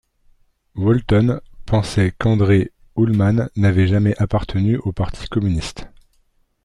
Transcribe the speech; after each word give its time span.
Wolton 0.73 1.39
pensait 1.67 2.11
qu'André 2.17 2.71
Ulmann 2.97 3.51
n'avait 3.55 3.85
jamais 3.85 4.19
appartenu 4.19 4.77
au 4.77 4.91
parti 4.91 5.27
communiste. 5.27 5.85